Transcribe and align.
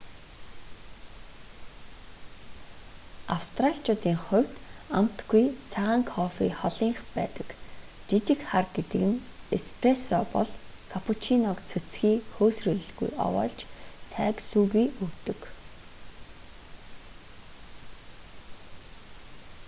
австраличуудын 3.35 4.17
хувьд 4.25 4.53
амтгүй 4.99 5.45
цагаан 5.71 6.01
кофе 6.13 6.45
холынх 6.59 6.99
байдаг. 7.15 7.47
жижиг 8.09 8.39
хар 8.49 8.65
гэдэг 8.75 9.01
нь 9.09 9.23
эспрессо 9.57 10.19
бол 10.35 10.49
каппучиног 10.91 11.57
цөцгий 11.69 12.15
хөөсрүүлэлгүй 12.35 13.09
овоолж 13.25 13.59
цайг 14.11 14.35
сүүгүй 14.49 14.85
өгдөг 15.05 15.39